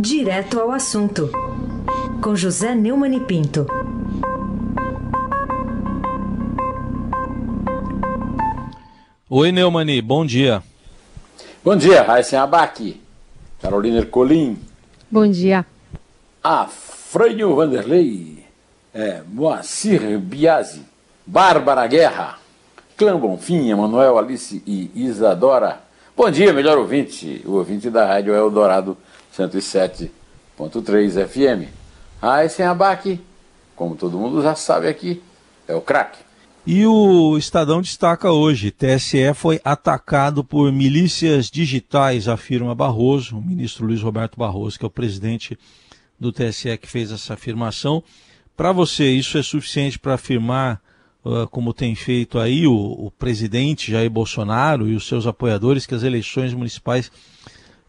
Direto 0.00 0.60
ao 0.60 0.70
assunto, 0.70 1.28
com 2.22 2.36
José 2.36 2.72
Neumann 2.72 3.16
e 3.16 3.20
Pinto. 3.20 3.66
Oi, 9.28 9.50
Neumani, 9.50 10.00
bom 10.00 10.24
dia. 10.24 10.62
Bom 11.64 11.74
dia, 11.74 12.02
Raíssen 12.02 12.38
Abac, 12.38 13.00
Carolina 13.60 13.98
Ercolim. 13.98 14.56
Bom 15.10 15.28
dia. 15.28 15.66
Afrânio 16.44 17.56
Vanderlei, 17.56 18.44
é, 18.94 19.22
Moacir 19.26 20.16
Biasi, 20.20 20.82
Bárbara 21.26 21.88
Guerra, 21.88 22.38
Clã 22.96 23.18
Bonfim, 23.18 23.68
Emanuel 23.68 24.16
Alice 24.16 24.62
e 24.64 24.92
Isadora. 24.94 25.80
Bom 26.16 26.30
dia, 26.30 26.52
melhor 26.52 26.78
ouvinte, 26.78 27.42
o 27.44 27.54
ouvinte 27.54 27.90
da 27.90 28.06
Rádio 28.06 28.32
Eldorado 28.32 28.96
107.3 29.36 31.26
FM. 31.26 31.68
Raíssen 32.20 32.66
Abac, 32.66 33.20
como 33.76 33.94
todo 33.94 34.18
mundo 34.18 34.42
já 34.42 34.54
sabe 34.54 34.88
aqui, 34.88 35.22
é 35.66 35.74
o 35.74 35.80
craque. 35.80 36.18
E 36.66 36.84
o 36.84 37.38
Estadão 37.38 37.80
destaca 37.80 38.30
hoje: 38.30 38.70
TSE 38.70 39.32
foi 39.34 39.60
atacado 39.64 40.44
por 40.44 40.70
milícias 40.70 41.50
digitais, 41.50 42.28
afirma 42.28 42.74
Barroso, 42.74 43.38
o 43.38 43.42
ministro 43.42 43.86
Luiz 43.86 44.02
Roberto 44.02 44.38
Barroso, 44.38 44.78
que 44.78 44.84
é 44.84 44.88
o 44.88 44.90
presidente 44.90 45.58
do 46.20 46.32
TSE 46.32 46.76
que 46.76 46.86
fez 46.86 47.10
essa 47.10 47.34
afirmação. 47.34 48.02
Para 48.56 48.72
você, 48.72 49.08
isso 49.08 49.38
é 49.38 49.42
suficiente 49.42 49.98
para 49.98 50.14
afirmar, 50.14 50.82
uh, 51.24 51.46
como 51.48 51.72
tem 51.72 51.94
feito 51.94 52.38
aí 52.38 52.66
o, 52.66 52.74
o 52.74 53.10
presidente 53.10 53.92
Jair 53.92 54.10
Bolsonaro 54.10 54.88
e 54.88 54.96
os 54.96 55.06
seus 55.06 55.26
apoiadores, 55.26 55.86
que 55.86 55.94
as 55.94 56.02
eleições 56.02 56.52
municipais 56.52 57.10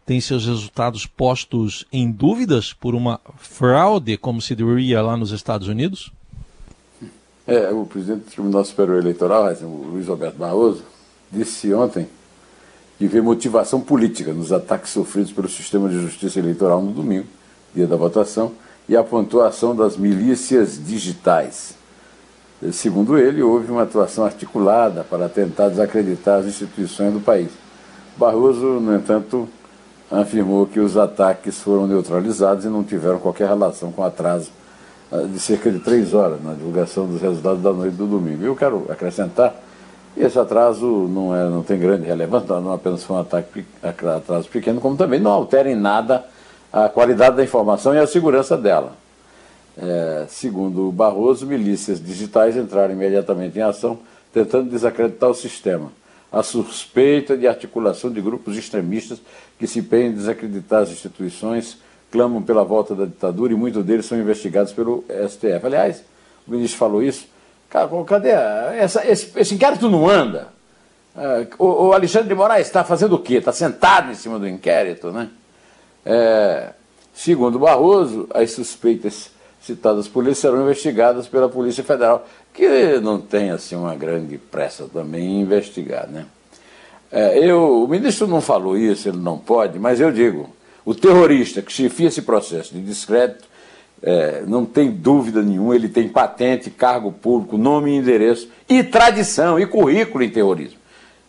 têm 0.06 0.20
seus 0.20 0.46
resultados 0.46 1.06
postos 1.06 1.84
em 1.92 2.10
dúvidas 2.10 2.72
por 2.72 2.94
uma 2.94 3.20
fraude, 3.36 4.16
como 4.16 4.40
se 4.40 4.54
diria 4.54 5.02
lá 5.02 5.16
nos 5.16 5.30
Estados 5.30 5.68
Unidos? 5.68 6.12
É, 7.46 7.70
o 7.70 7.84
presidente 7.84 8.24
do 8.24 8.30
Tribunal 8.30 8.64
Superior 8.64 8.98
Eleitoral, 8.98 9.52
o 9.62 9.90
Luiz 9.92 10.06
Roberto 10.06 10.36
Barroso, 10.36 10.82
disse 11.32 11.72
ontem 11.74 12.06
que 12.98 13.06
vê 13.06 13.20
motivação 13.20 13.80
política 13.80 14.32
nos 14.32 14.52
ataques 14.52 14.90
sofridos 14.90 15.32
pelo 15.32 15.48
sistema 15.48 15.88
de 15.88 16.00
justiça 16.00 16.38
eleitoral 16.38 16.82
no 16.82 16.92
domingo, 16.92 17.26
dia 17.74 17.86
da 17.86 17.96
votação, 17.96 18.52
e 18.88 18.96
apontou 18.96 19.42
a 19.42 19.48
ação 19.48 19.74
das 19.74 19.96
milícias 19.96 20.78
digitais. 20.84 21.74
Segundo 22.72 23.16
ele, 23.16 23.42
houve 23.42 23.72
uma 23.72 23.84
atuação 23.84 24.24
articulada 24.24 25.02
para 25.02 25.28
tentar 25.28 25.70
desacreditar 25.70 26.40
as 26.40 26.46
instituições 26.46 27.14
do 27.14 27.20
país. 27.20 27.48
Barroso, 28.18 28.78
no 28.80 28.94
entanto, 28.94 29.48
afirmou 30.10 30.66
que 30.66 30.80
os 30.80 30.96
ataques 30.96 31.60
foram 31.60 31.86
neutralizados 31.86 32.64
e 32.64 32.68
não 32.68 32.82
tiveram 32.82 33.18
qualquer 33.18 33.48
relação 33.48 33.92
com 33.92 34.02
atraso 34.02 34.50
de 35.32 35.40
cerca 35.40 35.70
de 35.70 35.80
três 35.80 36.14
horas 36.14 36.42
na 36.42 36.52
divulgação 36.52 37.06
dos 37.06 37.20
resultados 37.20 37.62
da 37.62 37.72
noite 37.72 37.96
do 37.96 38.06
domingo. 38.06 38.44
Eu 38.44 38.54
quero 38.54 38.86
acrescentar 38.88 39.54
que 40.14 40.22
esse 40.22 40.38
atraso 40.38 40.86
não, 40.86 41.34
é, 41.34 41.48
não 41.48 41.62
tem 41.62 41.78
grande 41.78 42.06
relevância, 42.06 42.60
não 42.60 42.72
apenas 42.72 43.02
foi 43.02 43.16
um 43.16 43.20
ataque, 43.20 43.64
atraso 43.82 44.48
pequeno, 44.48 44.80
como 44.80 44.96
também 44.96 45.20
não 45.20 45.30
altera 45.30 45.70
em 45.70 45.74
nada 45.74 46.24
a 46.72 46.88
qualidade 46.88 47.36
da 47.36 47.42
informação 47.42 47.94
e 47.94 47.98
a 47.98 48.06
segurança 48.06 48.56
dela. 48.56 48.92
É, 49.76 50.26
segundo 50.28 50.90
Barroso, 50.92 51.46
milícias 51.46 52.02
digitais 52.02 52.56
entraram 52.56 52.92
imediatamente 52.92 53.58
em 53.58 53.62
ação, 53.62 53.98
tentando 54.32 54.70
desacreditar 54.70 55.30
o 55.30 55.34
sistema. 55.34 55.90
A 56.32 56.42
suspeita 56.42 57.36
de 57.36 57.46
articulação 57.46 58.10
de 58.10 58.20
grupos 58.20 58.56
extremistas 58.56 59.20
que 59.58 59.66
se 59.66 59.80
empenham 59.80 60.10
em 60.10 60.14
desacreditar 60.14 60.82
as 60.82 60.90
instituições 60.90 61.78
clamam 62.10 62.42
pela 62.42 62.64
volta 62.64 62.94
da 62.94 63.04
ditadura 63.04 63.52
e 63.52 63.56
muitos 63.56 63.84
deles 63.84 64.06
são 64.06 64.18
investigados 64.18 64.72
pelo 64.72 65.04
STF. 65.28 65.64
Aliás, 65.64 66.04
o 66.46 66.50
ministro 66.50 66.78
falou 66.78 67.02
isso. 67.02 67.26
Cara, 67.68 67.88
cadê? 68.04 68.30
Essa, 68.30 69.06
esse, 69.06 69.30
esse 69.36 69.54
inquérito 69.54 69.88
não 69.88 70.08
anda. 70.08 70.48
É, 71.16 71.46
o, 71.58 71.88
o, 71.88 71.92
Alexandre 71.92 72.28
de 72.28 72.34
Moraes 72.34 72.66
está 72.66 72.84
fazendo 72.84 73.14
o 73.14 73.18
quê? 73.18 73.34
Está 73.34 73.52
sentado 73.52 74.10
em 74.10 74.14
cima 74.14 74.38
do 74.38 74.48
inquérito, 74.48 75.10
né? 75.12 75.28
É, 76.04 76.70
segundo 77.12 77.58
Barroso, 77.58 78.28
as 78.32 78.52
suspeitas 78.52 79.30
citadas 79.60 80.08
por 80.08 80.24
ele 80.24 80.34
serão 80.34 80.62
investigadas 80.62 81.28
pela 81.28 81.48
Polícia 81.48 81.84
Federal, 81.84 82.26
que 82.52 82.98
não 83.00 83.20
tem 83.20 83.50
assim 83.50 83.76
uma 83.76 83.94
grande 83.94 84.38
pressa 84.38 84.88
também 84.92 85.22
em 85.22 85.40
investigar, 85.40 86.08
né? 86.08 86.26
É, 87.12 87.38
eu, 87.38 87.82
o 87.84 87.88
ministro 87.88 88.26
não 88.26 88.40
falou 88.40 88.76
isso, 88.76 89.08
ele 89.08 89.18
não 89.18 89.36
pode, 89.36 89.78
mas 89.78 90.00
eu 90.00 90.12
digo, 90.12 90.48
o 90.84 90.94
terrorista 90.94 91.60
que 91.60 91.72
chefia 91.72 92.06
esse 92.06 92.22
processo 92.22 92.72
de 92.72 92.80
descrédito, 92.80 93.50
é, 94.02 94.42
não 94.46 94.64
tem 94.64 94.90
dúvida 94.90 95.42
nenhuma, 95.42 95.74
ele 95.74 95.88
tem 95.88 96.08
patente, 96.08 96.70
cargo 96.70 97.12
público, 97.12 97.58
nome 97.58 97.90
e 97.90 97.96
endereço, 97.96 98.48
e 98.68 98.82
tradição, 98.82 99.58
e 99.58 99.66
currículo 99.66 100.24
em 100.24 100.30
terrorismo. 100.30 100.78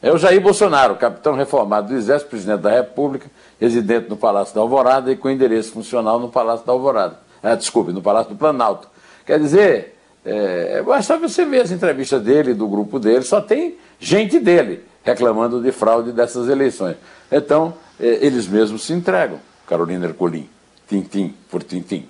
É 0.02 0.12
o 0.12 0.18
Jair 0.18 0.42
Bolsonaro, 0.42 0.96
capitão 0.96 1.36
reformado 1.36 1.90
do 1.90 1.96
Exército, 1.96 2.30
presidente 2.30 2.62
da 2.62 2.72
República, 2.72 3.30
residente 3.59 4.09
no 4.09 4.18
Palácio 4.18 4.56
da 4.56 4.62
Alvorada 4.62 5.12
e 5.12 5.16
com 5.16 5.30
endereço 5.30 5.74
funcional 5.74 6.19
no 6.19 6.30
Palácio 6.30 6.66
da 6.66 6.72
Alvorada. 6.72 7.19
Ah, 7.41 7.56
desculpe, 7.56 7.91
no 7.91 8.02
Palácio 8.02 8.34
do 8.34 8.38
Planalto. 8.38 8.88
Quer 9.25 9.40
dizer, 9.40 9.97
é, 10.24 10.81
basta 10.84 11.18
você 11.18 11.46
ver 11.46 11.62
as 11.62 11.72
entrevistas 11.72 12.22
dele, 12.22 12.53
do 12.53 12.68
grupo 12.68 13.00
dele, 13.00 13.24
só 13.24 13.41
tem 13.41 13.78
gente 14.00 14.40
dele 14.40 14.84
reclamando 15.03 15.62
de 15.62 15.72
fraude 15.72 16.12
dessas 16.12 16.47
eleições. 16.47 16.96
Então, 17.31 17.74
é, 18.00 18.25
eles 18.25 18.47
mesmos 18.47 18.84
se 18.84 18.94
entregam. 18.94 19.40
Carolina 19.68 20.06
Ercolim, 20.06 20.47
tintim 20.88 21.34
por 21.50 21.63
tintim. 21.63 22.06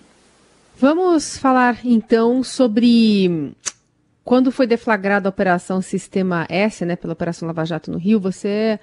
Vamos 0.78 1.38
falar 1.38 1.80
então 1.84 2.44
sobre 2.44 3.53
quando 4.24 4.52
foi 4.52 4.66
deflagrada 4.66 5.28
a 5.28 5.30
Operação 5.30 5.81
Sistema 5.81 6.46
S, 6.50 6.84
né, 6.86 6.96
pela 6.96 7.14
Operação 7.14 7.47
Lava 7.47 7.66
Jato 7.66 7.91
no 7.91 7.97
Rio, 7.97 8.20
você 8.20 8.80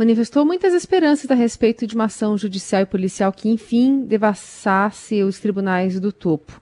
manifestou 0.00 0.46
muitas 0.46 0.72
esperanças 0.72 1.30
a 1.30 1.34
respeito 1.34 1.86
de 1.86 1.94
uma 1.94 2.04
ação 2.04 2.38
judicial 2.38 2.80
e 2.80 2.86
policial 2.86 3.30
que, 3.30 3.50
enfim, 3.50 4.00
devassasse 4.00 5.22
os 5.22 5.38
tribunais 5.38 6.00
do 6.00 6.10
topo. 6.10 6.58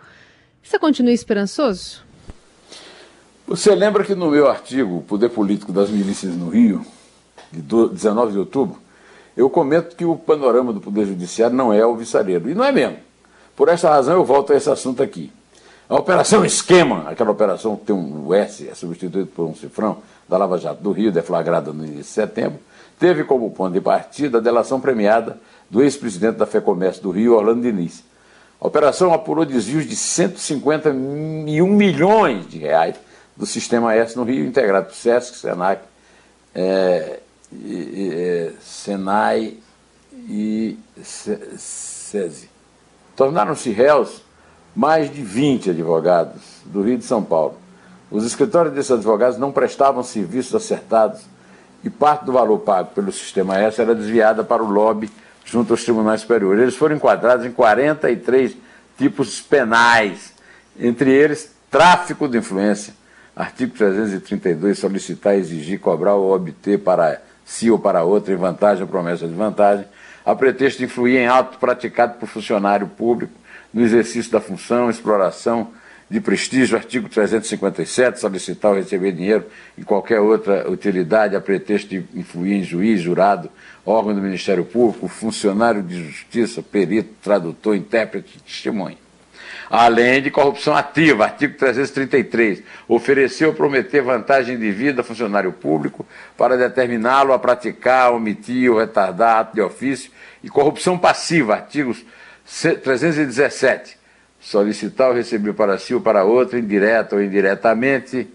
Você 0.60 0.76
continua 0.76 1.12
esperançoso? 1.12 2.03
Você 3.47 3.72
lembra 3.76 4.03
que 4.03 4.16
no 4.16 4.28
meu 4.28 4.49
artigo 4.50 5.03
Poder 5.03 5.28
Político 5.28 5.72
das 5.72 5.88
Milícias 5.88 6.34
no 6.34 6.49
Rio, 6.49 6.84
de 7.53 7.62
19 7.62 8.32
de 8.32 8.38
outubro, 8.41 8.76
eu 9.37 9.49
comento 9.49 9.94
que 9.94 10.05
o 10.05 10.16
panorama 10.16 10.72
do 10.72 10.81
Poder 10.81 11.06
Judiciário 11.06 11.56
não 11.56 11.72
é 11.72 11.81
alvissareiro. 11.81 12.50
E 12.50 12.56
não 12.56 12.65
é 12.65 12.72
mesmo. 12.72 12.97
Por 13.55 13.69
essa 13.69 13.88
razão 13.88 14.15
eu 14.15 14.25
volto 14.25 14.53
a 14.53 14.56
esse 14.56 14.69
assunto 14.69 15.00
aqui. 15.00 15.31
A 15.88 15.94
Operação 15.94 16.44
Esquema, 16.44 17.09
aquela 17.09 17.31
operação 17.31 17.76
que 17.76 17.87
tem 17.87 17.94
um 17.94 18.34
S, 18.34 18.69
é 18.69 18.75
substituído 18.75 19.28
por 19.28 19.47
um 19.47 19.55
cifrão, 19.55 19.99
da 20.28 20.37
Lava 20.37 20.59
Jato 20.59 20.82
do 20.82 20.91
Rio, 20.91 21.12
deflagrada 21.12 21.72
no 21.72 21.84
início 21.84 22.03
de 22.03 22.09
setembro, 22.09 22.59
teve 22.98 23.25
como 23.25 23.50
ponto 23.50 23.72
de 23.72 23.81
partida 23.81 24.38
a 24.38 24.41
delação 24.41 24.81
premiada 24.81 25.38
do 25.70 25.82
ex-presidente 25.82 26.36
da 26.36 26.47
FEComércio 26.47 27.03
do 27.03 27.10
Rio, 27.10 27.34
Orlando 27.34 27.62
Diniz. 27.62 28.03
A 28.60 28.66
operação 28.66 29.12
apurou 29.12 29.44
desvios 29.44 29.86
de 29.86 29.94
151 29.94 31.66
milhões 31.66 32.48
de 32.48 32.58
reais 32.58 32.97
do 33.37 33.47
Sistema 33.47 33.94
S 33.94 34.16
no 34.16 34.25
Rio, 34.25 34.44
integrado 34.44 34.87
por 34.87 34.94
SESC, 34.94 35.37
SENAC, 35.37 35.82
é, 36.54 37.20
e, 37.53 38.50
Senai 38.60 39.56
e 40.28 40.78
SESI. 41.03 42.50
Tornaram-se 43.14 43.70
réus 43.70 44.22
mais 44.75 45.12
de 45.12 45.22
20 45.22 45.70
advogados 45.70 46.42
do 46.64 46.82
Rio 46.82 46.98
de 46.98 47.04
São 47.04 47.22
Paulo. 47.22 47.58
Os 48.10 48.25
escritórios 48.25 48.75
desses 48.75 48.91
advogados 48.91 49.38
não 49.38 49.53
prestavam 49.53 50.03
serviços 50.03 50.54
acertados 50.54 51.20
e 51.83 51.91
parte 51.91 52.25
do 52.25 52.33
valor 52.33 52.59
pago 52.59 52.91
pelo 52.94 53.12
sistema 53.12 53.59
S 53.59 53.81
era 53.81 53.94
desviada 53.94 54.43
para 54.43 54.62
o 54.62 54.71
lobby 54.71 55.11
junto 55.44 55.73
aos 55.73 55.85
tribunais 55.85 56.20
superiores. 56.20 56.62
Eles 56.62 56.76
foram 56.76 56.97
enquadrados 56.97 57.47
em 57.47 57.52
43 57.52 58.56
tipos 58.97 59.41
penais, 59.41 60.32
entre 60.79 61.11
eles 61.11 61.52
tráfico 61.70 62.29
de 62.29 62.38
influência, 62.38 62.94
artigo 63.35 63.75
332, 63.76 64.79
solicitar, 64.79 65.37
exigir, 65.37 65.79
cobrar 65.79 66.14
ou 66.14 66.35
obter 66.35 66.79
para 66.79 67.20
si 67.44 67.70
ou 67.70 67.79
para 67.79 68.02
outra, 68.02 68.35
em 68.35 68.37
vantagem 68.37 68.82
ou 68.82 68.88
promessa 68.88 69.26
de 69.26 69.35
vantagem, 69.35 69.87
a 70.25 70.35
pretexto 70.35 70.79
de 70.79 70.85
influir 70.85 71.19
em 71.19 71.26
ato 71.26 71.58
praticado 71.58 72.19
por 72.19 72.29
funcionário 72.29 72.87
público 72.87 73.32
no 73.73 73.82
exercício 73.82 74.31
da 74.31 74.41
função, 74.41 74.91
exploração 74.91 75.69
de 76.10 76.20
prestígio, 76.20 76.76
artigo 76.76 77.08
357, 77.08 78.20
solicitar 78.20 78.70
ou 78.70 78.76
receber 78.76 79.12
dinheiro 79.12 79.46
em 79.76 79.82
qualquer 79.82 80.20
outra 80.20 80.70
utilidade 80.70 81.37
a 81.37 81.40
pretexto 81.40 81.88
de 81.88 82.05
influir 82.14 82.55
em 82.55 82.62
juiz, 82.62 83.00
jurado, 83.00 83.50
órgão 83.84 84.14
do 84.14 84.20
Ministério 84.20 84.64
Público, 84.64 85.06
funcionário 85.08 85.82
de 85.82 86.02
justiça, 86.05 86.62
perito, 86.62 87.10
tradutor, 87.22 87.76
intérprete, 87.76 88.38
testemunha 88.40 88.96
além 89.70 90.22
de 90.22 90.31
corrupção 90.31 90.75
ativa, 90.75 91.25
artigo 91.25 91.56
333, 91.56 92.62
ofereceu 92.87 93.49
ou 93.49 93.54
prometer 93.54 94.00
vantagem 94.00 94.58
de 94.58 94.70
vida 94.70 95.02
a 95.02 95.04
funcionário 95.04 95.52
público 95.52 96.06
para 96.37 96.56
determiná-lo 96.56 97.32
a 97.32 97.38
praticar, 97.38 98.12
omitir 98.12 98.70
ou 98.70 98.78
retardar 98.78 99.38
ato 99.38 99.54
de 99.54 99.61
ofício, 99.61 100.11
e 100.43 100.49
corrupção 100.49 100.96
passiva, 100.96 101.54
artigos 101.54 102.04
317. 102.82 103.98
Solicitar 104.40 105.08
ou 105.08 105.14
receber 105.14 105.52
para 105.52 105.79
si 105.79 105.94
ou 105.94 106.00
para 106.00 106.25
outro, 106.25 106.58
indireta 106.58 107.17
ou 107.17 107.23
indiretamente, 107.23 108.29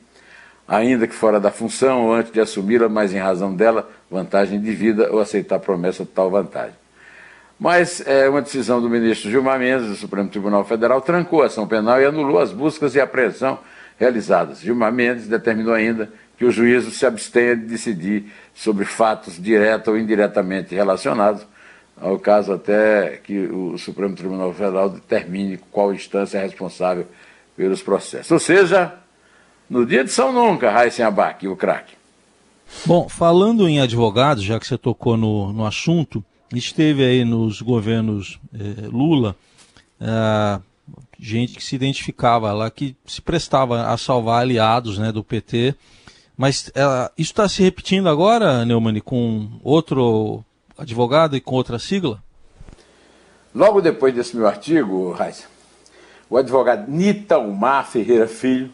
ainda 0.67 1.07
que 1.07 1.15
fora 1.15 1.39
da 1.39 1.51
função 1.51 2.05
ou 2.05 2.13
antes 2.13 2.31
de 2.31 2.39
assumi-la, 2.39 2.89
mas 2.89 3.13
em 3.13 3.19
razão 3.19 3.55
dela, 3.55 3.89
vantagem 4.09 4.59
de 4.59 4.71
vida 4.71 5.11
ou 5.11 5.19
aceitar 5.19 5.59
promessa 5.59 6.03
de 6.03 6.09
tal 6.09 6.29
vantagem. 6.29 6.75
Mas 7.59 8.05
é, 8.05 8.27
uma 8.27 8.41
decisão 8.41 8.81
do 8.81 8.89
ministro 8.89 9.29
Gilmar 9.29 9.59
Mendes, 9.59 9.87
do 9.87 9.95
Supremo 9.95 10.29
Tribunal 10.29 10.65
Federal, 10.65 10.99
trancou 11.01 11.43
a 11.43 11.45
ação 11.45 11.67
penal 11.67 12.01
e 12.01 12.05
anulou 12.05 12.39
as 12.39 12.51
buscas 12.51 12.95
e 12.95 12.99
apreensão 12.99 13.59
realizadas. 13.97 14.59
Gilmar 14.59 14.91
Mendes 14.91 15.27
determinou 15.27 15.73
ainda 15.73 16.09
que 16.37 16.45
o 16.45 16.51
juízo 16.51 16.91
se 16.91 17.05
abstenha 17.05 17.55
de 17.55 17.65
decidir 17.65 18.25
sobre 18.53 18.85
fatos 18.85 19.41
direta 19.41 19.91
ou 19.91 19.97
indiretamente 19.97 20.75
relacionados, 20.75 21.45
ao 21.99 22.19
caso 22.19 22.53
até 22.53 23.17
que 23.23 23.39
o 23.39 23.77
Supremo 23.77 24.15
Tribunal 24.15 24.53
Federal 24.53 24.89
determine 24.89 25.57
qual 25.71 25.93
instância 25.93 26.37
é 26.37 26.41
responsável 26.41 27.07
pelos 27.55 27.81
processos. 27.81 28.31
Ou 28.31 28.39
seja, 28.39 28.93
no 29.69 29.85
dia 29.85 30.03
de 30.03 30.11
São 30.11 30.31
Nunca, 30.31 30.69
Raíssen 30.69 31.05
Abac, 31.05 31.47
o 31.47 31.55
craque. 31.55 31.95
Bom, 32.85 33.07
falando 33.07 33.67
em 33.67 33.79
advogados, 33.79 34.43
já 34.43 34.59
que 34.59 34.67
você 34.67 34.77
tocou 34.77 35.15
no, 35.15 35.53
no 35.53 35.65
assunto, 35.65 36.23
esteve 36.53 37.03
aí 37.05 37.23
nos 37.23 37.61
governos 37.61 38.39
eh, 38.53 38.87
Lula 38.87 39.35
eh, 39.99 40.59
gente 41.19 41.55
que 41.55 41.63
se 41.63 41.75
identificava 41.75 42.51
lá, 42.51 42.69
que 42.69 42.95
se 43.05 43.21
prestava 43.21 43.87
a 43.87 43.97
salvar 43.97 44.41
aliados 44.41 44.97
né, 44.97 45.11
do 45.11 45.23
PT. 45.23 45.75
Mas 46.35 46.71
eh, 46.75 47.11
isso 47.17 47.31
está 47.31 47.47
se 47.47 47.63
repetindo 47.63 48.09
agora, 48.09 48.65
Neumann, 48.65 48.99
com 48.99 49.49
outro 49.63 50.43
advogado 50.77 51.35
e 51.35 51.41
com 51.41 51.55
outra 51.55 51.79
sigla? 51.79 52.21
Logo 53.53 53.81
depois 53.81 54.13
desse 54.13 54.35
meu 54.35 54.47
artigo, 54.47 55.11
Raíssa, 55.11 55.45
o 56.29 56.37
advogado 56.37 56.89
Nitalmar 56.89 57.87
Ferreira 57.87 58.27
Filho 58.27 58.71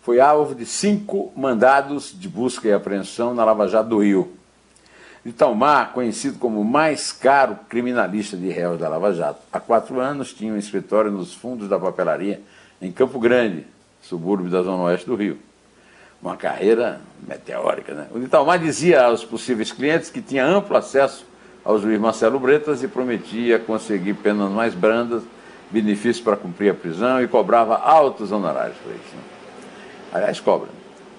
foi 0.00 0.20
alvo 0.20 0.54
de 0.54 0.64
cinco 0.64 1.32
mandados 1.36 2.14
de 2.18 2.28
busca 2.28 2.68
e 2.68 2.72
apreensão 2.72 3.34
na 3.34 3.44
Lava 3.44 3.66
Jato 3.66 3.90
do 3.90 3.98
Rio. 3.98 4.32
Italmar, 5.24 5.92
conhecido 5.92 6.38
como 6.38 6.60
o 6.60 6.64
mais 6.64 7.10
caro 7.10 7.58
criminalista 7.68 8.36
de 8.36 8.48
réus 8.48 8.78
da 8.78 8.88
Lava 8.88 9.12
Jato, 9.12 9.40
há 9.52 9.58
quatro 9.58 9.98
anos 9.98 10.32
tinha 10.32 10.52
um 10.52 10.56
escritório 10.56 11.10
nos 11.10 11.34
fundos 11.34 11.68
da 11.68 11.78
papelaria 11.78 12.40
em 12.80 12.92
Campo 12.92 13.18
Grande, 13.18 13.66
subúrbio 14.00 14.48
da 14.48 14.62
Zona 14.62 14.84
Oeste 14.84 15.06
do 15.06 15.16
Rio. 15.16 15.38
Uma 16.22 16.36
carreira 16.36 17.00
meteórica, 17.26 17.94
né? 17.94 18.06
O 18.10 18.18
Italmar 18.18 18.58
dizia 18.58 19.04
aos 19.04 19.24
possíveis 19.24 19.70
clientes 19.70 20.10
que 20.10 20.20
tinha 20.20 20.44
amplo 20.44 20.76
acesso 20.76 21.26
ao 21.64 21.78
juiz 21.78 22.00
Marcelo 22.00 22.38
Bretas 22.38 22.82
e 22.82 22.88
prometia 22.88 23.58
conseguir 23.58 24.14
penas 24.14 24.50
mais 24.50 24.74
brandas, 24.74 25.22
benefícios 25.70 26.20
para 26.20 26.36
cumprir 26.36 26.70
a 26.70 26.74
prisão 26.74 27.22
e 27.22 27.28
cobrava 27.28 27.76
altos 27.76 28.32
honorários 28.32 28.76
por 28.78 28.92
isso. 28.92 29.14
Né? 29.14 29.22
Aliás, 30.12 30.40
cobra. 30.40 30.68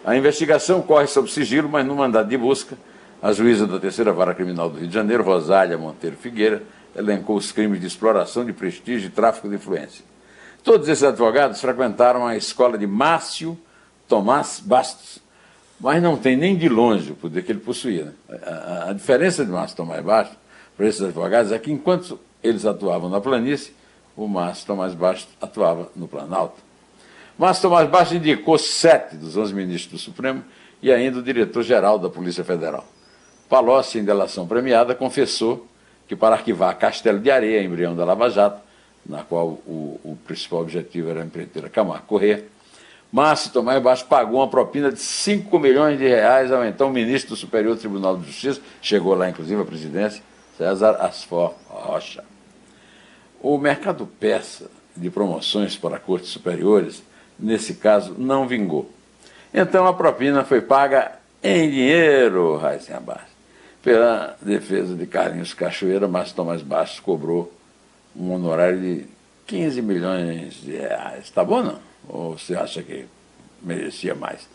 A 0.05 0.15
investigação 0.15 0.81
corre 0.81 1.07
sob 1.07 1.29
sigilo, 1.29 1.67
mas 1.67 1.85
no 1.85 1.95
mandado 1.95 2.29
de 2.29 2.37
busca 2.37 2.77
a 3.21 3.33
juíza 3.33 3.65
da 3.65 3.79
terceira 3.79 4.13
vara 4.13 4.33
criminal 4.33 4.69
do 4.69 4.77
Rio 4.77 4.87
de 4.87 4.93
Janeiro, 4.93 5.23
Rosália 5.23 5.77
Monteiro 5.77 6.15
Figueira, 6.15 6.61
elencou 6.95 7.35
os 7.35 7.51
crimes 7.51 7.81
de 7.81 7.87
exploração 7.87 8.45
de 8.45 8.53
prestígio 8.53 9.07
e 9.07 9.11
tráfico 9.11 9.49
de 9.49 9.55
influência. 9.55 10.05
Todos 10.63 10.87
esses 10.87 11.03
advogados 11.03 11.59
frequentaram 11.59 12.27
a 12.27 12.35
escola 12.37 12.77
de 12.77 12.85
Márcio 12.85 13.57
Tomás 14.07 14.61
Bastos, 14.63 15.19
mas 15.79 16.01
não 16.01 16.17
tem 16.17 16.35
nem 16.35 16.55
de 16.55 16.67
longe 16.67 17.11
o 17.11 17.15
poder 17.15 17.43
que 17.43 17.51
ele 17.51 17.59
possuía. 17.59 18.05
Né? 18.05 18.39
A, 18.43 18.49
a, 18.49 18.89
a, 18.89 18.93
diferença 18.93 19.45
de 19.45 19.51
Márcio 19.51 19.77
Tomás 19.77 20.03
Bastos 20.03 20.37
para 20.75 20.87
esses 20.87 21.01
advogados 21.01 21.51
é 21.51 21.59
que, 21.59 21.71
enquanto 21.71 22.19
eles 22.43 22.65
atuavam 22.65 23.09
na 23.09 23.19
planície, 23.21 23.73
o 24.15 24.27
Márcio 24.27 24.65
Tomás 24.67 24.93
Bastos 24.93 25.33
atuava 25.41 25.91
no 25.95 26.07
Planalto. 26.07 26.55
Márcio 27.37 27.63
Tomás 27.63 27.89
Bastos 27.89 28.17
indicou 28.17 28.57
sete 28.57 29.15
dos 29.15 29.37
onze 29.37 29.53
ministros 29.53 30.01
do 30.01 30.03
Supremo 30.03 30.43
e 30.81 30.91
ainda 30.91 31.19
o 31.19 31.23
diretor-geral 31.23 31.99
da 31.99 32.09
Polícia 32.09 32.43
Federal. 32.43 32.85
Palocci, 33.49 33.99
em 33.99 34.03
delação 34.03 34.47
premiada, 34.47 34.93
confessou 34.95 35.67
que 36.07 36.15
para 36.15 36.35
arquivar 36.35 36.77
Castelo 36.77 37.19
de 37.19 37.29
Areia, 37.29 37.63
embrião 37.63 37.95
da 37.95 38.05
Lava 38.05 38.29
Jato, 38.29 38.61
na 39.05 39.23
qual 39.23 39.47
o, 39.47 39.99
o 40.03 40.17
principal 40.25 40.61
objetivo 40.61 41.09
era 41.09 41.21
a 41.21 41.25
empreiteira 41.25 41.69
Camargo 41.69 42.05
Corrêa, 42.05 42.45
Márcio 43.11 43.51
Tomás 43.51 43.81
Baixo 43.81 44.05
pagou 44.05 44.39
uma 44.39 44.47
propina 44.47 44.91
de 44.91 44.99
5 44.99 45.57
milhões 45.59 45.97
de 45.97 46.07
reais 46.07 46.51
ao 46.51 46.65
então 46.65 46.89
ministro 46.89 47.31
do 47.31 47.35
Superior 47.37 47.77
Tribunal 47.77 48.17
de 48.17 48.25
Justiça, 48.25 48.61
chegou 48.81 49.13
lá 49.15 49.29
inclusive 49.29 49.61
a 49.61 49.65
presidência, 49.65 50.21
César 50.57 50.97
Asfor 50.99 51.53
Rocha. 51.67 52.23
O 53.41 53.57
mercado 53.57 54.05
persa 54.19 54.69
de 54.95 55.09
promoções 55.09 55.77
para 55.77 55.99
cortes 55.99 56.29
superiores, 56.29 57.03
nesse 57.39 57.75
caso, 57.75 58.15
não 58.17 58.47
vingou. 58.47 58.91
Então 59.53 59.87
a 59.87 59.93
propina 59.93 60.43
foi 60.43 60.59
paga 60.59 61.13
em 61.41 61.69
dinheiro, 61.69 62.57
Raíssen 62.57 62.95
Abaixo. 62.95 63.37
Pela 63.81 64.35
defesa 64.41 64.95
de 64.95 65.05
Carlinhos 65.05 65.53
Cachoeira, 65.53 66.07
Márcio 66.07 66.35
Tomás 66.35 66.61
Bastos 66.61 66.99
cobrou 66.99 67.53
um 68.13 68.33
honorário 68.33 68.79
de 68.81 69.05
15 69.45 69.81
milhões 69.81 70.55
de 70.55 70.71
reais. 70.71 71.29
Tá 71.29 71.43
bom 71.43 71.63
não? 71.63 71.79
Ou 72.07 72.37
você 72.37 72.55
acha 72.55 72.81
que 72.81 73.05
merecia 73.61 74.15
mais? 74.15 74.47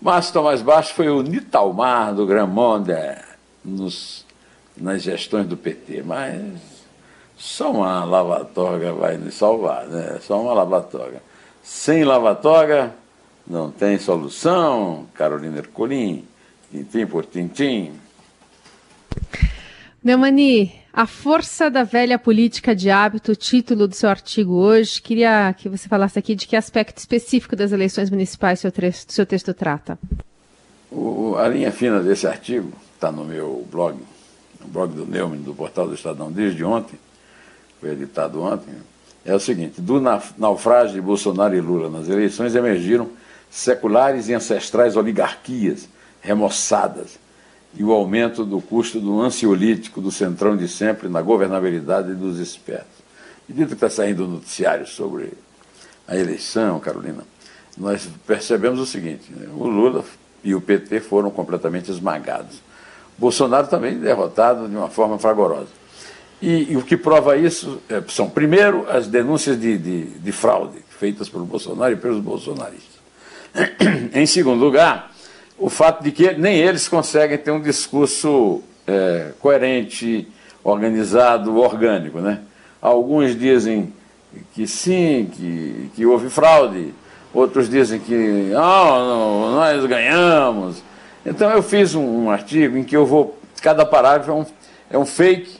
Márcio 0.00 0.32
Tomás 0.32 0.62
Bastos 0.62 0.94
foi 0.94 1.08
o 1.08 1.22
Nitalmar 1.22 2.14
do 2.14 2.26
Grand 2.26 2.48
Monde 2.48 2.92
nos, 3.64 4.24
nas 4.76 5.02
gestões 5.02 5.46
do 5.46 5.56
PT, 5.56 6.02
mas 6.02 6.60
só 7.36 7.70
uma 7.70 8.04
lavatória 8.04 8.92
vai 8.92 9.16
nos 9.16 9.34
salvar, 9.34 9.86
né? 9.86 10.18
Só 10.20 10.40
uma 10.40 10.52
lavatória. 10.52 11.22
Sem 11.62 12.04
lavatória 12.04 12.94
não 13.46 13.70
tem 13.70 13.98
solução, 13.98 15.06
Carolina 15.14 15.58
Ercolim, 15.58 16.24
tintim 16.70 17.06
por 17.06 17.24
tintim. 17.24 17.92
Neumani, 20.02 20.72
a 20.98 21.06
força 21.06 21.70
da 21.70 21.84
velha 21.84 22.18
política 22.18 22.74
de 22.74 22.90
hábito, 22.90 23.36
título 23.36 23.86
do 23.86 23.94
seu 23.94 24.10
artigo 24.10 24.54
hoje. 24.54 25.00
Queria 25.00 25.54
que 25.56 25.68
você 25.68 25.88
falasse 25.88 26.18
aqui 26.18 26.34
de 26.34 26.44
que 26.44 26.56
aspecto 26.56 26.98
específico 26.98 27.54
das 27.54 27.70
eleições 27.70 28.10
municipais 28.10 28.58
seu, 28.58 28.72
texto, 28.72 29.12
seu 29.12 29.24
texto 29.24 29.54
trata. 29.54 29.96
O, 30.90 31.36
a 31.36 31.46
linha 31.46 31.70
fina 31.70 32.00
desse 32.00 32.26
artigo 32.26 32.72
está 32.96 33.12
no 33.12 33.24
meu 33.24 33.64
blog, 33.70 33.96
no 34.60 34.66
blog 34.66 34.92
do 34.92 35.06
Neumann, 35.06 35.40
do 35.40 35.54
portal 35.54 35.86
do 35.86 35.94
Estadão, 35.94 36.32
desde 36.32 36.64
ontem, 36.64 36.98
foi 37.80 37.92
editado 37.92 38.42
ontem. 38.42 38.74
É 39.24 39.32
o 39.32 39.38
seguinte: 39.38 39.80
do 39.80 40.00
naufrágio 40.36 40.94
de 40.94 41.00
Bolsonaro 41.00 41.54
e 41.54 41.60
Lula 41.60 41.88
nas 41.88 42.08
eleições 42.08 42.56
emergiram 42.56 43.08
seculares 43.48 44.28
e 44.28 44.34
ancestrais 44.34 44.96
oligarquias 44.96 45.88
remoçadas 46.20 47.20
e 47.74 47.84
o 47.84 47.92
aumento 47.92 48.44
do 48.44 48.60
custo 48.60 49.00
do 49.00 49.20
ansiolítico 49.20 50.00
do 50.00 50.10
centrão 50.10 50.56
de 50.56 50.68
sempre 50.68 51.08
na 51.08 51.20
governabilidade 51.20 52.14
dos 52.14 52.38
espertos. 52.38 52.98
Medida 53.48 53.68
que 53.68 53.74
está 53.74 53.90
saindo 53.90 54.24
o 54.24 54.28
noticiário 54.28 54.86
sobre 54.86 55.32
a 56.06 56.16
eleição, 56.16 56.80
Carolina, 56.80 57.24
nós 57.76 58.08
percebemos 58.26 58.80
o 58.80 58.86
seguinte: 58.86 59.30
né? 59.30 59.48
o 59.54 59.66
Lula 59.66 60.04
e 60.42 60.54
o 60.54 60.60
PT 60.60 61.00
foram 61.00 61.30
completamente 61.30 61.90
esmagados. 61.90 62.60
Bolsonaro 63.16 63.66
também 63.66 63.98
derrotado 63.98 64.68
de 64.68 64.76
uma 64.76 64.88
forma 64.88 65.18
fragorosa. 65.18 65.68
E, 66.40 66.72
e 66.72 66.76
o 66.76 66.82
que 66.82 66.96
prova 66.96 67.36
isso 67.36 67.80
é, 67.88 68.02
são, 68.08 68.30
primeiro, 68.30 68.88
as 68.88 69.08
denúncias 69.08 69.60
de, 69.60 69.76
de, 69.76 70.04
de 70.04 70.32
fraude 70.32 70.78
feitas 70.88 71.28
pelo 71.28 71.44
Bolsonaro 71.44 71.92
e 71.92 71.96
pelos 71.96 72.20
bolsonaristas. 72.20 72.98
em 74.14 74.26
segundo 74.26 74.62
lugar, 74.62 75.12
o 75.58 75.68
fato 75.68 76.02
de 76.02 76.12
que 76.12 76.32
nem 76.34 76.56
eles 76.56 76.88
conseguem 76.88 77.36
ter 77.36 77.50
um 77.50 77.60
discurso 77.60 78.62
é, 78.86 79.32
coerente, 79.40 80.28
organizado, 80.62 81.58
orgânico. 81.58 82.20
Né? 82.20 82.40
Alguns 82.80 83.36
dizem 83.36 83.92
que 84.54 84.66
sim, 84.66 85.30
que, 85.32 85.90
que 85.94 86.06
houve 86.06 86.30
fraude, 86.30 86.94
outros 87.34 87.68
dizem 87.68 87.98
que 87.98 88.50
não, 88.52 89.06
não 89.06 89.54
nós 89.56 89.84
ganhamos. 89.86 90.82
Então 91.24 91.50
eu 91.50 91.62
fiz 91.62 91.94
um, 91.94 92.24
um, 92.24 92.30
artigo 92.30 92.76
em 92.76 92.84
que 92.84 92.96
eu 92.96 93.04
vou, 93.04 93.38
cada 93.60 93.84
parágrafo 93.84 94.30
é 94.30 94.34
um, 94.34 94.46
é 94.90 94.98
um 94.98 95.06
fake, 95.06 95.58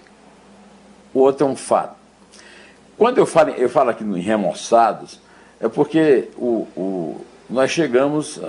o 1.13 1.21
outro 1.21 1.47
é 1.47 1.51
um 1.51 1.57
fato. 1.57 1.97
Quando 2.97 3.19
eu 3.19 3.27
falo, 3.27 3.51
eu 3.51 3.69
falo 3.69 3.91
aqui 3.91 4.05
em 4.05 4.21
remoçados, 4.21 5.21
é 5.61 5.69
porque 5.69 6.29
o, 6.37 6.67
o, 6.77 7.25
nós 7.49 7.71
chegamos 7.71 8.41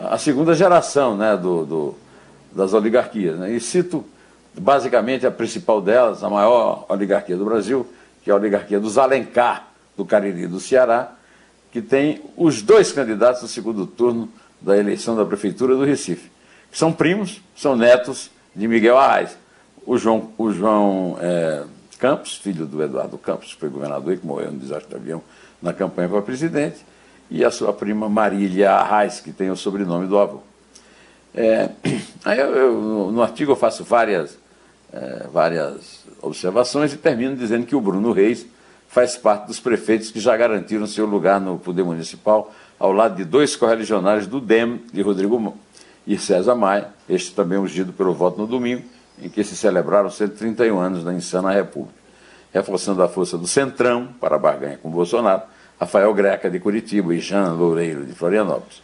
a 0.00 0.18
segunda 0.18 0.54
geração 0.54 1.16
né, 1.16 1.36
do, 1.36 1.66
do, 1.66 1.94
das 2.52 2.72
oligarquias. 2.72 3.38
Né? 3.38 3.52
E 3.52 3.60
cito 3.60 4.04
basicamente 4.58 5.26
a 5.26 5.30
principal 5.30 5.80
delas, 5.80 6.22
a 6.22 6.30
maior 6.30 6.86
oligarquia 6.88 7.36
do 7.36 7.44
Brasil, 7.44 7.86
que 8.22 8.30
é 8.30 8.32
a 8.32 8.36
oligarquia 8.36 8.78
dos 8.80 8.98
Alencar, 8.98 9.68
do 9.96 10.04
Cariri 10.04 10.46
do 10.46 10.60
Ceará, 10.60 11.12
que 11.70 11.80
tem 11.80 12.22
os 12.36 12.62
dois 12.62 12.92
candidatos 12.92 13.42
no 13.42 13.48
segundo 13.48 13.86
turno 13.86 14.28
da 14.60 14.76
eleição 14.76 15.16
da 15.16 15.24
Prefeitura 15.24 15.74
do 15.74 15.84
Recife, 15.84 16.30
que 16.70 16.78
são 16.78 16.92
primos, 16.92 17.40
são 17.56 17.76
netos 17.76 18.30
de 18.54 18.68
Miguel 18.68 18.96
Arraes. 18.98 19.36
O 19.84 19.98
João, 19.98 20.30
o 20.38 20.52
João 20.52 21.18
é, 21.20 21.64
Campos, 21.98 22.36
filho 22.36 22.66
do 22.66 22.82
Eduardo 22.82 23.18
Campos, 23.18 23.54
que 23.54 23.60
foi 23.60 23.68
governador 23.68 24.12
e 24.12 24.18
que 24.18 24.26
morreu 24.26 24.52
no 24.52 24.58
desastre 24.58 24.88
de 24.88 24.96
avião 24.96 25.22
na 25.60 25.72
campanha 25.72 26.08
para 26.08 26.22
presidente, 26.22 26.84
e 27.32 27.42
a 27.46 27.50
sua 27.50 27.72
prima 27.72 28.10
Marília 28.10 28.72
Arraes, 28.72 29.18
que 29.18 29.32
tem 29.32 29.50
o 29.50 29.56
sobrenome 29.56 30.06
do 30.06 30.18
avô. 30.18 30.40
É, 31.34 31.70
aí 32.26 32.38
eu, 32.38 32.54
eu, 32.54 33.10
no 33.10 33.22
artigo 33.22 33.52
eu 33.52 33.56
faço 33.56 33.82
várias, 33.82 34.38
é, 34.92 35.26
várias 35.32 36.04
observações 36.20 36.92
e 36.92 36.98
termino 36.98 37.34
dizendo 37.34 37.64
que 37.64 37.74
o 37.74 37.80
Bruno 37.80 38.12
Reis 38.12 38.46
faz 38.86 39.16
parte 39.16 39.46
dos 39.46 39.58
prefeitos 39.58 40.10
que 40.10 40.20
já 40.20 40.36
garantiram 40.36 40.86
seu 40.86 41.06
lugar 41.06 41.40
no 41.40 41.58
poder 41.58 41.82
municipal, 41.82 42.52
ao 42.78 42.92
lado 42.92 43.16
de 43.16 43.24
dois 43.24 43.56
correligionários 43.56 44.26
do 44.26 44.38
DEM, 44.38 44.82
de 44.92 45.00
Rodrigo 45.00 45.56
e 46.06 46.18
César 46.18 46.54
Maia, 46.54 46.88
este 47.08 47.34
também 47.34 47.56
ungido 47.56 47.94
pelo 47.94 48.12
voto 48.12 48.38
no 48.38 48.46
domingo, 48.46 48.82
em 49.18 49.30
que 49.30 49.42
se 49.42 49.56
celebraram 49.56 50.10
131 50.10 50.78
anos 50.78 51.02
da 51.02 51.14
insana 51.14 51.50
República. 51.50 51.94
Reforçando 52.52 53.02
a 53.02 53.08
força 53.08 53.38
do 53.38 53.46
Centrão 53.46 54.08
para 54.20 54.36
a 54.36 54.38
barganha 54.38 54.76
com 54.76 54.90
Bolsonaro, 54.90 55.42
Rafael 55.82 56.14
Greca 56.14 56.48
de 56.48 56.60
Curitiba 56.60 57.12
e 57.12 57.18
Jean 57.18 57.54
Loureiro 57.54 58.04
de 58.04 58.12
Florianópolis. 58.12 58.80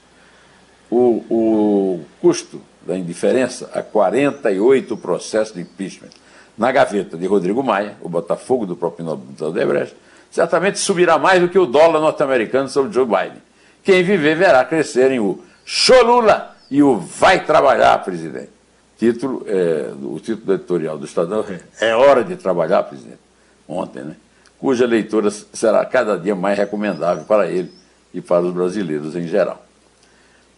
O, 0.91 1.23
o 1.31 2.05
custo 2.21 2.61
da 2.85 2.97
indiferença 2.97 3.71
a 3.73 3.83
48 3.83 4.97
processos 4.97 5.55
de 5.55 5.61
impeachment 5.61 6.11
na 6.57 6.73
gaveta 6.73 7.17
de 7.17 7.25
Rodrigo 7.25 7.63
Maia, 7.63 7.95
o 8.01 8.09
Botafogo 8.09 8.67
do 8.67 8.75
próprio 8.75 9.07
nome 9.07 9.23
do 9.39 9.47
Odebrecht, 9.47 9.95
certamente 10.29 10.81
subirá 10.81 11.17
mais 11.19 11.41
do 11.41 11.49
que 11.49 11.59
o 11.59 11.67
dólar 11.67 12.01
norte-americano 12.01 12.69
sobre 12.69 12.93
Joe 12.93 13.07
Biden. 13.07 13.43
Quem 13.85 14.03
viver 14.03 14.37
verá 14.37 14.65
crescerem 14.65 15.21
o 15.21 15.41
Cholula 15.65 16.57
e 16.69 16.83
o 16.83 16.97
Vai 16.97 17.45
Trabalhar, 17.45 17.97
presidente. 18.03 18.51
Título, 18.99 19.45
é, 19.47 19.93
o 20.03 20.19
título 20.19 20.47
do 20.47 20.55
editorial 20.55 20.99
do 20.99 21.05
Estadão 21.05 21.45
é, 21.49 21.91
é 21.91 21.95
Hora 21.95 22.25
de 22.25 22.35
Trabalhar, 22.35 22.83
presidente. 22.83 23.21
Ontem, 23.69 24.03
né? 24.03 24.17
Cuja 24.59 24.87
leitura 24.87 25.31
será 25.31 25.85
cada 25.85 26.19
dia 26.19 26.35
mais 26.35 26.59
recomendável 26.59 27.25
para 27.25 27.49
ele 27.49 27.73
e 28.13 28.21
para 28.21 28.43
os 28.43 28.53
brasileiros 28.53 29.15
em 29.15 29.27
geral. 29.27 29.65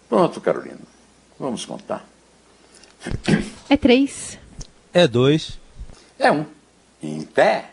Pronto, 0.09 0.40
Carolina. 0.40 0.80
Vamos 1.38 1.64
contar. 1.64 2.04
É 3.69 3.76
três. 3.76 4.38
É 4.92 5.07
dois. 5.07 5.59
É 6.19 6.30
um. 6.30 6.45
Em 7.02 7.23
pé. 7.23 7.71